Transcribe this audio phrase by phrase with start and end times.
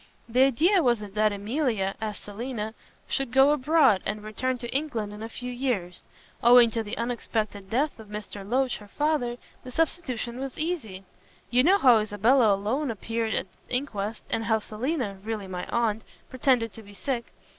[0.27, 2.73] "The idea was that Emilia, as Selina,
[3.07, 6.05] should go abroad and return to England in a few years.
[6.41, 8.43] Owing to the unexpected death of Mr.
[8.43, 11.03] Loach, the father, the substitution was easy.
[11.51, 16.01] You know how Isabella alone appeared at the inquest, and how Selina really my aunt
[16.31, 17.25] pretended to be sick.